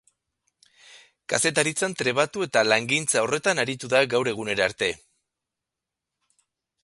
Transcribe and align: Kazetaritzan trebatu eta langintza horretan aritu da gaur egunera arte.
Kazetaritzan 1.33 1.93
trebatu 1.99 2.45
eta 2.45 2.63
langintza 2.71 3.23
horretan 3.27 3.63
aritu 3.65 3.91
da 3.93 4.03
gaur 4.15 4.33
egunera 4.33 4.67
arte. 4.71 4.91